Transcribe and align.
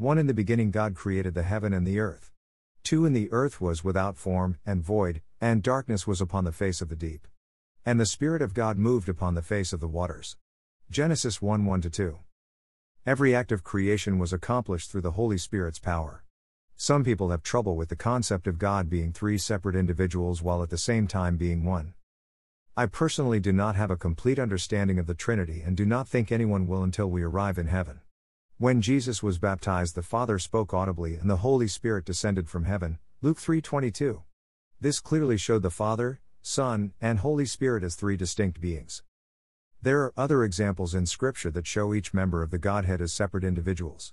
1 0.00 0.16
In 0.16 0.26
the 0.26 0.32
beginning 0.32 0.70
God 0.70 0.94
created 0.94 1.34
the 1.34 1.42
heaven 1.42 1.74
and 1.74 1.86
the 1.86 2.00
earth. 2.00 2.32
2 2.84 3.04
In 3.04 3.12
the 3.12 3.30
earth 3.32 3.60
was 3.60 3.84
without 3.84 4.16
form, 4.16 4.56
and 4.64 4.82
void, 4.82 5.20
and 5.42 5.62
darkness 5.62 6.06
was 6.06 6.22
upon 6.22 6.44
the 6.44 6.52
face 6.52 6.80
of 6.80 6.88
the 6.88 6.96
deep. 6.96 7.28
And 7.84 8.00
the 8.00 8.06
Spirit 8.06 8.40
of 8.40 8.54
God 8.54 8.78
moved 8.78 9.10
upon 9.10 9.34
the 9.34 9.42
face 9.42 9.74
of 9.74 9.80
the 9.80 9.86
waters. 9.86 10.38
Genesis 10.90 11.42
1 11.42 11.66
1 11.66 11.82
2. 11.82 12.18
Every 13.04 13.34
act 13.34 13.52
of 13.52 13.62
creation 13.62 14.18
was 14.18 14.32
accomplished 14.32 14.90
through 14.90 15.02
the 15.02 15.18
Holy 15.20 15.36
Spirit's 15.36 15.78
power. 15.78 16.24
Some 16.76 17.04
people 17.04 17.28
have 17.28 17.42
trouble 17.42 17.76
with 17.76 17.90
the 17.90 17.94
concept 17.94 18.46
of 18.46 18.58
God 18.58 18.88
being 18.88 19.12
three 19.12 19.36
separate 19.36 19.76
individuals 19.76 20.40
while 20.40 20.62
at 20.62 20.70
the 20.70 20.78
same 20.78 21.08
time 21.08 21.36
being 21.36 21.62
one. 21.62 21.92
I 22.74 22.86
personally 22.86 23.38
do 23.38 23.52
not 23.52 23.76
have 23.76 23.90
a 23.90 23.98
complete 23.98 24.38
understanding 24.38 24.98
of 24.98 25.06
the 25.06 25.12
Trinity 25.12 25.60
and 25.60 25.76
do 25.76 25.84
not 25.84 26.08
think 26.08 26.32
anyone 26.32 26.66
will 26.66 26.82
until 26.82 27.10
we 27.10 27.22
arrive 27.22 27.58
in 27.58 27.66
heaven. 27.66 28.00
When 28.60 28.82
Jesus 28.82 29.22
was 29.22 29.38
baptized, 29.38 29.94
the 29.94 30.02
Father 30.02 30.38
spoke 30.38 30.74
audibly 30.74 31.14
and 31.14 31.30
the 31.30 31.38
Holy 31.38 31.66
Spirit 31.66 32.04
descended 32.04 32.46
from 32.46 32.64
heaven. 32.64 32.98
Luke 33.22 33.38
3:22. 33.38 34.22
This 34.78 35.00
clearly 35.00 35.38
showed 35.38 35.62
the 35.62 35.70
Father, 35.70 36.20
Son, 36.42 36.92
and 37.00 37.20
Holy 37.20 37.46
Spirit 37.46 37.82
as 37.82 37.94
three 37.94 38.18
distinct 38.18 38.60
beings. 38.60 39.02
There 39.80 40.02
are 40.02 40.12
other 40.14 40.44
examples 40.44 40.94
in 40.94 41.06
Scripture 41.06 41.50
that 41.52 41.66
show 41.66 41.94
each 41.94 42.12
member 42.12 42.42
of 42.42 42.50
the 42.50 42.58
Godhead 42.58 43.00
as 43.00 43.14
separate 43.14 43.44
individuals. 43.44 44.12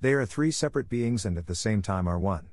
They 0.00 0.14
are 0.14 0.26
three 0.26 0.50
separate 0.50 0.88
beings 0.88 1.24
and 1.24 1.38
at 1.38 1.46
the 1.46 1.54
same 1.54 1.80
time 1.80 2.08
are 2.08 2.18
one. 2.18 2.48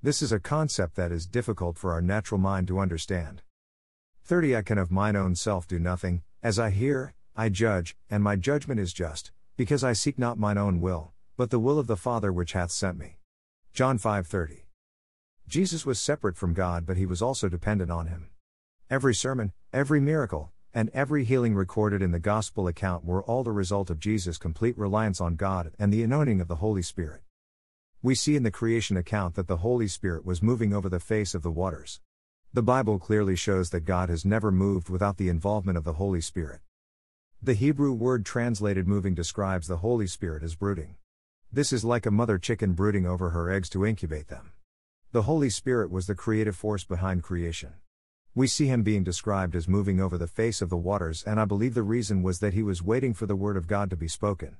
This 0.00 0.22
is 0.22 0.32
a 0.32 0.40
concept 0.40 0.94
that 0.94 1.12
is 1.12 1.26
difficult 1.26 1.76
for 1.76 1.92
our 1.92 2.00
natural 2.00 2.40
mind 2.40 2.66
to 2.68 2.78
understand. 2.78 3.42
30 4.22 4.56
I 4.56 4.62
can 4.62 4.78
of 4.78 4.90
mine 4.90 5.16
own 5.16 5.34
self 5.34 5.66
do 5.66 5.78
nothing, 5.78 6.22
as 6.42 6.58
I 6.58 6.70
hear, 6.70 7.12
I 7.36 7.50
judge, 7.50 7.94
and 8.08 8.24
my 8.24 8.36
judgment 8.36 8.80
is 8.80 8.94
just, 8.94 9.32
because 9.58 9.82
I 9.82 9.92
seek 9.92 10.20
not 10.20 10.38
mine 10.38 10.56
own 10.56 10.80
will, 10.80 11.10
but 11.36 11.50
the 11.50 11.58
will 11.58 11.80
of 11.80 11.88
the 11.88 11.96
Father 11.96 12.32
which 12.32 12.52
hath 12.52 12.70
sent 12.70 12.96
me. 12.96 13.18
John 13.72 13.98
5:30. 13.98 14.68
Jesus 15.48 15.84
was 15.84 15.98
separate 15.98 16.36
from 16.36 16.54
God 16.54 16.86
but 16.86 16.96
he 16.96 17.04
was 17.04 17.20
also 17.20 17.48
dependent 17.48 17.90
on 17.90 18.06
him. 18.06 18.30
Every 18.88 19.12
sermon, 19.16 19.52
every 19.72 19.98
miracle, 19.98 20.52
and 20.72 20.90
every 20.90 21.24
healing 21.24 21.56
recorded 21.56 22.02
in 22.02 22.12
the 22.12 22.20
Gospel 22.20 22.68
account 22.68 23.04
were 23.04 23.24
all 23.24 23.42
the 23.42 23.50
result 23.50 23.90
of 23.90 23.98
Jesus' 23.98 24.38
complete 24.38 24.78
reliance 24.78 25.20
on 25.20 25.34
God 25.34 25.74
and 25.76 25.92
the 25.92 26.04
anointing 26.04 26.40
of 26.40 26.46
the 26.46 26.62
Holy 26.62 26.82
Spirit. 26.82 27.22
We 28.00 28.14
see 28.14 28.36
in 28.36 28.44
the 28.44 28.52
creation 28.52 28.96
account 28.96 29.34
that 29.34 29.48
the 29.48 29.56
Holy 29.56 29.88
Spirit 29.88 30.24
was 30.24 30.40
moving 30.40 30.72
over 30.72 30.88
the 30.88 31.00
face 31.00 31.34
of 31.34 31.42
the 31.42 31.50
waters. 31.50 32.00
The 32.52 32.62
Bible 32.62 33.00
clearly 33.00 33.34
shows 33.34 33.70
that 33.70 33.80
God 33.80 34.08
has 34.08 34.24
never 34.24 34.52
moved 34.52 34.88
without 34.88 35.16
the 35.16 35.28
involvement 35.28 35.76
of 35.76 35.82
the 35.82 35.94
Holy 35.94 36.20
Spirit. 36.20 36.60
The 37.40 37.54
Hebrew 37.54 37.92
word 37.92 38.26
translated 38.26 38.88
moving 38.88 39.14
describes 39.14 39.68
the 39.68 39.76
Holy 39.76 40.08
Spirit 40.08 40.42
as 40.42 40.56
brooding. 40.56 40.96
This 41.52 41.72
is 41.72 41.84
like 41.84 42.04
a 42.04 42.10
mother 42.10 42.36
chicken 42.36 42.72
brooding 42.72 43.06
over 43.06 43.30
her 43.30 43.48
eggs 43.48 43.68
to 43.70 43.86
incubate 43.86 44.26
them. 44.26 44.50
The 45.12 45.22
Holy 45.22 45.48
Spirit 45.48 45.88
was 45.88 46.08
the 46.08 46.16
creative 46.16 46.56
force 46.56 46.82
behind 46.82 47.22
creation. 47.22 47.74
We 48.34 48.48
see 48.48 48.66
him 48.66 48.82
being 48.82 49.04
described 49.04 49.54
as 49.54 49.68
moving 49.68 50.00
over 50.00 50.18
the 50.18 50.26
face 50.26 50.60
of 50.60 50.68
the 50.68 50.76
waters, 50.76 51.22
and 51.24 51.38
I 51.38 51.44
believe 51.44 51.74
the 51.74 51.84
reason 51.84 52.24
was 52.24 52.40
that 52.40 52.54
he 52.54 52.62
was 52.64 52.82
waiting 52.82 53.14
for 53.14 53.26
the 53.26 53.36
Word 53.36 53.56
of 53.56 53.68
God 53.68 53.88
to 53.90 53.96
be 53.96 54.08
spoken. 54.08 54.56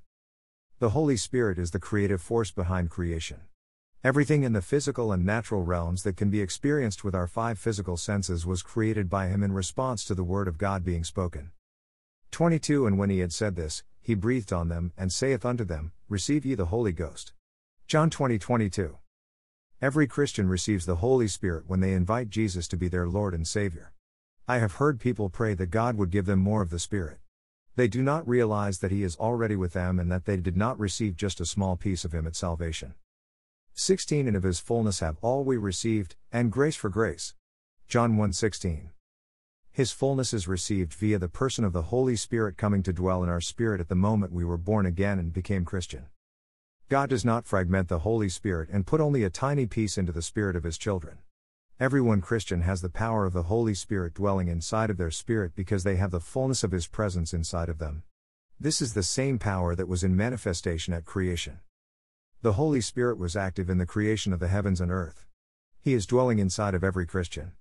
The 0.79 0.91
Holy 0.91 1.17
Spirit 1.17 1.59
is 1.59 1.73
the 1.73 1.81
creative 1.81 2.23
force 2.23 2.53
behind 2.53 2.91
creation. 2.91 3.41
Everything 4.05 4.45
in 4.45 4.53
the 4.53 4.63
physical 4.63 5.11
and 5.11 5.27
natural 5.27 5.65
realms 5.65 6.05
that 6.05 6.17
can 6.17 6.31
be 6.31 6.41
experienced 6.41 7.03
with 7.03 7.17
our 7.17 7.27
five 7.27 7.59
physical 7.59 7.97
senses 7.97 8.47
was 8.47 8.63
created 8.63 9.11
by 9.11 9.27
him 9.27 9.43
in 9.43 9.51
response 9.51 10.05
to 10.05 10.15
the 10.15 10.23
Word 10.23 10.47
of 10.47 10.59
God 10.59 10.85
being 10.85 11.03
spoken. 11.03 11.51
22 12.39 12.87
And 12.87 12.97
when 12.97 13.11
he 13.11 13.19
had 13.19 13.33
said 13.33 13.57
this, 13.57 13.83
he 14.01 14.15
breathed 14.15 14.53
on 14.53 14.69
them, 14.69 14.93
and 14.97 15.13
saith 15.13 15.45
unto 15.45 15.65
them, 15.65 15.91
Receive 16.09 16.47
ye 16.47 16.55
the 16.55 16.67
Holy 16.67 16.93
Ghost. 16.93 17.33
John 17.89 18.11
20 18.11 18.39
22. 18.39 18.97
Every 19.83 20.07
Christian 20.07 20.49
receives 20.49 20.87
the 20.87 21.03
Holy 21.03 21.27
Spirit 21.27 21.65
when 21.67 21.81
they 21.81 21.95
invite 21.95 22.31
Jesus 22.31 22.69
to 22.69 22.77
be 22.77 22.87
their 22.87 23.09
Lord 23.09 23.35
and 23.35 23.45
Savior. 23.45 23.93
I 24.47 24.59
have 24.59 24.75
heard 24.75 25.01
people 25.01 25.29
pray 25.29 25.55
that 25.55 25.73
God 25.73 25.97
would 25.99 26.13
give 26.13 26.27
them 26.27 26.39
more 26.39 26.63
of 26.63 26.71
the 26.71 26.79
Spirit. 26.79 27.19
They 27.75 27.89
do 27.89 28.03
not 28.03 28.29
realize 28.29 28.79
that 28.79 28.93
He 28.93 29.03
is 29.03 29.17
already 29.17 29.57
with 29.57 29.73
them 29.73 29.99
and 29.99 30.09
that 30.13 30.25
they 30.25 30.37
did 30.37 30.57
not 30.57 30.79
receive 30.79 31.17
just 31.17 31.41
a 31.41 31.45
small 31.45 31.75
piece 31.75 32.05
of 32.05 32.13
Him 32.13 32.25
at 32.25 32.37
salvation. 32.37 32.95
16 33.75 34.29
And 34.29 34.37
of 34.37 34.45
His 34.45 34.61
fullness 34.61 35.01
have 35.01 35.19
all 35.23 35.43
we 35.43 35.57
received, 35.57 36.15
and 36.31 36.53
grace 36.53 36.77
for 36.77 36.89
grace. 36.89 37.35
John 37.89 38.17
1 38.17 38.33
16. 38.33 38.91
His 39.79 39.93
fullness 39.93 40.35
is 40.35 40.49
received 40.49 40.93
via 40.93 41.21
the 41.21 41.29
person 41.29 41.63
of 41.63 41.73
the 41.73 41.83
Holy 41.83 42.17
Spirit 42.17 42.57
coming 42.57 42.83
to 42.83 42.93
dwell 42.93 43.23
in 43.23 43.29
our 43.29 43.41
spirit 43.41 43.81
at 43.81 43.87
the 43.87 43.95
moment 43.95 44.33
we 44.33 44.45
were 44.45 44.57
born 44.57 44.87
again 44.87 45.21
and 45.21 45.33
became 45.33 45.65
Christian. 45.65 46.07
God 46.89 47.09
does 47.09 47.25
not 47.25 47.47
fragment 47.47 47.87
the 47.87 48.01
Holy 48.01 48.29
Spirit 48.29 48.71
and 48.73 48.89
put 48.89 49.01
only 49.01 49.23
a 49.23 49.31
tiny 49.31 49.67
piece 49.67 49.97
into 49.97 50.11
the 50.11 50.21
spirit 50.21 50.57
of 50.57 50.65
His 50.65 50.79
children. 50.79 51.19
Everyone 51.79 52.21
Christian 52.21 52.63
has 52.63 52.81
the 52.81 52.89
power 52.89 53.25
of 53.25 53.33
the 53.33 53.45
Holy 53.45 53.73
Spirit 53.73 54.15
dwelling 54.15 54.49
inside 54.49 54.91
of 54.91 54.97
their 54.97 55.13
spirit 55.13 55.55
because 55.55 55.85
they 55.85 55.95
have 55.95 56.11
the 56.11 56.19
fullness 56.19 56.65
of 56.65 56.73
His 56.73 56.89
presence 56.89 57.33
inside 57.33 57.69
of 57.69 57.79
them. 57.79 58.03
This 58.59 58.83
is 58.83 58.95
the 58.95 59.05
same 59.05 59.39
power 59.39 59.77
that 59.77 59.87
was 59.87 60.03
in 60.03 60.17
manifestation 60.17 60.93
at 60.93 61.05
creation. 61.05 61.61
The 62.43 62.55
Holy 62.55 62.81
Spirit 62.81 63.17
was 63.17 63.37
active 63.37 63.71
in 63.71 63.79
the 63.79 63.87
creation 63.87 64.33
of 64.33 64.41
the 64.41 64.49
heavens 64.49 64.81
and 64.81 64.91
earth. 64.91 65.25
He 65.81 65.95
is 65.95 66.05
dwelling 66.05 66.41
inside 66.41 66.75
of 66.75 66.83
every 66.83 67.07
Christian. 67.07 67.53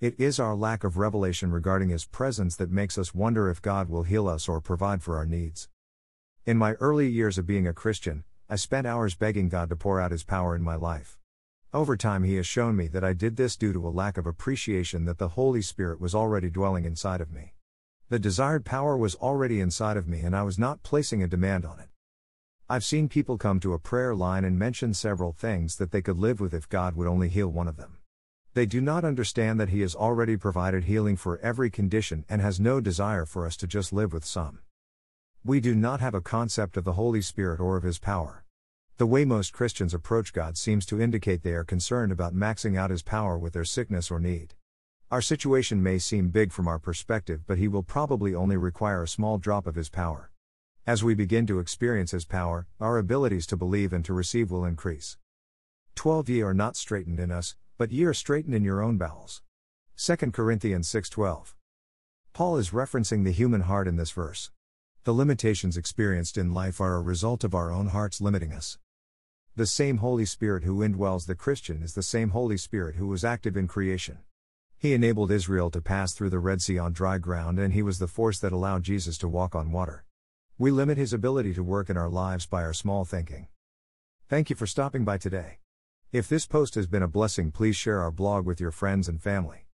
It 0.00 0.14
is 0.20 0.38
our 0.38 0.54
lack 0.54 0.84
of 0.84 0.96
revelation 0.96 1.50
regarding 1.50 1.88
His 1.88 2.04
presence 2.04 2.54
that 2.54 2.70
makes 2.70 2.98
us 2.98 3.16
wonder 3.16 3.50
if 3.50 3.60
God 3.60 3.88
will 3.88 4.04
heal 4.04 4.28
us 4.28 4.48
or 4.48 4.60
provide 4.60 5.02
for 5.02 5.16
our 5.16 5.26
needs. 5.26 5.68
In 6.46 6.56
my 6.56 6.74
early 6.74 7.08
years 7.08 7.36
of 7.36 7.48
being 7.48 7.66
a 7.66 7.72
Christian, 7.72 8.22
I 8.48 8.54
spent 8.54 8.86
hours 8.86 9.16
begging 9.16 9.48
God 9.48 9.70
to 9.70 9.76
pour 9.76 10.00
out 10.00 10.12
His 10.12 10.22
power 10.22 10.54
in 10.54 10.62
my 10.62 10.76
life. 10.76 11.18
Over 11.74 11.96
time, 11.96 12.22
He 12.22 12.36
has 12.36 12.46
shown 12.46 12.76
me 12.76 12.86
that 12.86 13.02
I 13.02 13.12
did 13.12 13.34
this 13.34 13.56
due 13.56 13.72
to 13.72 13.88
a 13.88 13.90
lack 13.90 14.16
of 14.16 14.24
appreciation 14.24 15.04
that 15.06 15.18
the 15.18 15.30
Holy 15.30 15.62
Spirit 15.62 16.00
was 16.00 16.14
already 16.14 16.48
dwelling 16.48 16.84
inside 16.84 17.20
of 17.20 17.32
me. 17.32 17.54
The 18.08 18.20
desired 18.20 18.64
power 18.64 18.96
was 18.96 19.16
already 19.16 19.58
inside 19.58 19.96
of 19.96 20.06
me, 20.06 20.20
and 20.20 20.36
I 20.36 20.44
was 20.44 20.60
not 20.60 20.84
placing 20.84 21.24
a 21.24 21.26
demand 21.26 21.64
on 21.64 21.80
it. 21.80 21.88
I've 22.68 22.84
seen 22.84 23.08
people 23.08 23.36
come 23.36 23.58
to 23.58 23.72
a 23.72 23.80
prayer 23.80 24.14
line 24.14 24.44
and 24.44 24.56
mention 24.56 24.94
several 24.94 25.32
things 25.32 25.74
that 25.74 25.90
they 25.90 26.02
could 26.02 26.18
live 26.18 26.38
with 26.38 26.54
if 26.54 26.68
God 26.68 26.94
would 26.94 27.08
only 27.08 27.28
heal 27.28 27.48
one 27.48 27.66
of 27.66 27.78
them. 27.78 27.98
They 28.58 28.66
do 28.66 28.80
not 28.80 29.04
understand 29.04 29.60
that 29.60 29.68
He 29.68 29.82
has 29.82 29.94
already 29.94 30.36
provided 30.36 30.82
healing 30.82 31.16
for 31.16 31.38
every 31.38 31.70
condition 31.70 32.24
and 32.28 32.42
has 32.42 32.58
no 32.58 32.80
desire 32.80 33.24
for 33.24 33.46
us 33.46 33.56
to 33.58 33.68
just 33.68 33.92
live 33.92 34.12
with 34.12 34.24
some. 34.24 34.58
We 35.44 35.60
do 35.60 35.76
not 35.76 36.00
have 36.00 36.12
a 36.12 36.20
concept 36.20 36.76
of 36.76 36.82
the 36.82 36.94
Holy 36.94 37.22
Spirit 37.22 37.60
or 37.60 37.76
of 37.76 37.84
His 37.84 38.00
power. 38.00 38.44
The 38.96 39.06
way 39.06 39.24
most 39.24 39.52
Christians 39.52 39.94
approach 39.94 40.32
God 40.32 40.56
seems 40.56 40.84
to 40.86 41.00
indicate 41.00 41.44
they 41.44 41.52
are 41.52 41.62
concerned 41.62 42.10
about 42.10 42.34
maxing 42.34 42.76
out 42.76 42.90
His 42.90 43.04
power 43.04 43.38
with 43.38 43.52
their 43.52 43.62
sickness 43.62 44.10
or 44.10 44.18
need. 44.18 44.54
Our 45.08 45.22
situation 45.22 45.80
may 45.80 46.00
seem 46.00 46.30
big 46.30 46.50
from 46.50 46.66
our 46.66 46.80
perspective, 46.80 47.42
but 47.46 47.58
He 47.58 47.68
will 47.68 47.84
probably 47.84 48.34
only 48.34 48.56
require 48.56 49.04
a 49.04 49.06
small 49.06 49.38
drop 49.38 49.68
of 49.68 49.76
His 49.76 49.88
power. 49.88 50.32
As 50.84 51.04
we 51.04 51.14
begin 51.14 51.46
to 51.46 51.60
experience 51.60 52.10
His 52.10 52.24
power, 52.24 52.66
our 52.80 52.98
abilities 52.98 53.46
to 53.46 53.56
believe 53.56 53.92
and 53.92 54.04
to 54.04 54.12
receive 54.12 54.50
will 54.50 54.64
increase. 54.64 55.16
12 55.94 56.28
Ye 56.28 56.42
are 56.42 56.54
not 56.54 56.74
straitened 56.74 57.20
in 57.20 57.30
us, 57.30 57.54
but 57.78 57.92
ye 57.92 58.04
are 58.04 58.12
straitened 58.12 58.56
in 58.56 58.64
your 58.64 58.82
own 58.82 58.98
bowels. 58.98 59.40
2 59.96 60.32
Corinthians 60.32 60.88
6:12. 60.88 61.54
Paul 62.32 62.56
is 62.58 62.70
referencing 62.70 63.22
the 63.22 63.30
human 63.30 63.62
heart 63.62 63.86
in 63.86 63.94
this 63.94 64.10
verse. 64.10 64.50
The 65.04 65.14
limitations 65.14 65.76
experienced 65.76 66.36
in 66.36 66.52
life 66.52 66.80
are 66.80 66.96
a 66.96 67.00
result 67.00 67.44
of 67.44 67.54
our 67.54 67.70
own 67.70 67.88
hearts 67.88 68.20
limiting 68.20 68.52
us. 68.52 68.78
The 69.54 69.64
same 69.64 69.98
Holy 69.98 70.24
Spirit 70.24 70.64
who 70.64 70.80
indwells 70.80 71.26
the 71.26 71.36
Christian 71.36 71.82
is 71.82 71.94
the 71.94 72.02
same 72.02 72.30
Holy 72.30 72.56
Spirit 72.56 72.96
who 72.96 73.06
was 73.06 73.24
active 73.24 73.56
in 73.56 73.68
creation. 73.68 74.18
He 74.76 74.92
enabled 74.92 75.30
Israel 75.30 75.70
to 75.70 75.80
pass 75.80 76.12
through 76.12 76.30
the 76.30 76.38
Red 76.40 76.60
Sea 76.60 76.78
on 76.78 76.92
dry 76.92 77.18
ground, 77.18 77.60
and 77.60 77.72
he 77.74 77.82
was 77.82 78.00
the 78.00 78.08
force 78.08 78.40
that 78.40 78.52
allowed 78.52 78.82
Jesus 78.82 79.18
to 79.18 79.28
walk 79.28 79.54
on 79.54 79.70
water. 79.70 80.04
We 80.58 80.72
limit 80.72 80.98
his 80.98 81.12
ability 81.12 81.54
to 81.54 81.62
work 81.62 81.88
in 81.88 81.96
our 81.96 82.10
lives 82.10 82.46
by 82.46 82.62
our 82.62 82.72
small 82.72 83.04
thinking. 83.04 83.46
Thank 84.28 84.50
you 84.50 84.56
for 84.56 84.66
stopping 84.66 85.04
by 85.04 85.18
today. 85.18 85.58
If 86.10 86.26
this 86.26 86.46
post 86.46 86.74
has 86.76 86.86
been 86.86 87.02
a 87.02 87.06
blessing, 87.06 87.50
please 87.50 87.76
share 87.76 88.00
our 88.00 88.10
blog 88.10 88.46
with 88.46 88.62
your 88.62 88.70
friends 88.70 89.08
and 89.08 89.20
family. 89.22 89.67